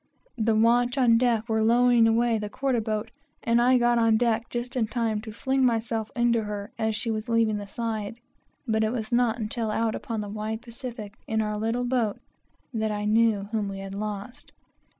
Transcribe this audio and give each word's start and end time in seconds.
The 0.39 0.55
watch 0.55 0.97
on 0.97 1.19
deck 1.19 1.47
were 1.47 1.61
lowering 1.61 2.07
away 2.07 2.39
the 2.39 2.49
quarter 2.49 2.81
boat, 2.81 3.11
and 3.43 3.61
I 3.61 3.77
got 3.77 3.99
on 3.99 4.17
deck 4.17 4.49
just 4.49 4.75
in 4.75 4.87
time 4.87 5.21
to 5.21 5.29
heave 5.31 5.61
myself 5.61 6.09
into 6.15 6.41
her 6.45 6.71
as 6.79 6.95
she 6.95 7.11
was 7.11 7.29
leaving 7.29 7.57
the 7.57 7.67
side; 7.67 8.19
but 8.67 8.83
it 8.83 8.91
was 8.91 9.11
not 9.11 9.37
until 9.37 9.69
out 9.69 9.93
upon 9.93 10.21
the 10.21 10.27
wide 10.27 10.63
Pacific, 10.63 11.13
in 11.27 11.39
our 11.39 11.55
little 11.55 11.83
boat, 11.85 12.17
that 12.73 12.91
I 12.91 13.05
knew 13.05 13.47
whom 13.51 13.69
we 13.69 13.77
had 13.77 13.93
lost. 13.93 14.51